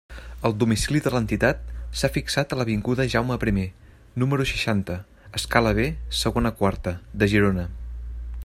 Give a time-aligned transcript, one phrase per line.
[0.47, 1.59] El domicili de l'Entitat
[1.99, 3.67] s'ha fixat a l'avinguda Jaume primer
[4.23, 4.97] número seixanta
[5.41, 5.89] escala B
[6.25, 7.73] segona quarta, de Girona.